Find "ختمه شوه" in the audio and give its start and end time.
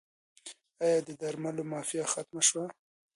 2.13-2.65